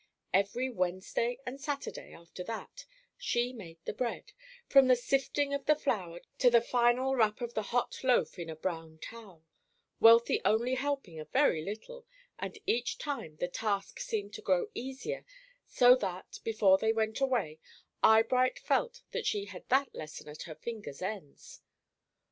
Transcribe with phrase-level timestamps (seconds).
[0.33, 2.87] Every Wednesday and Saturday, after that,
[3.19, 4.31] she made the bread,
[4.67, 8.49] from the sifting of the flour to the final wrap of the hot loaf in
[8.49, 9.45] a brown towel,
[9.99, 12.07] Wealthy only helping a very little,
[12.39, 15.23] and each time the task seemed to grow easier,
[15.67, 17.59] so that, before they went away,
[18.01, 21.61] Eyebright felt that she had that lesson at her fingers' ends.